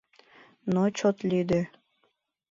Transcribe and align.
Но 0.73 0.83
чот 0.97 1.17
лӱдӧ... 1.29 1.61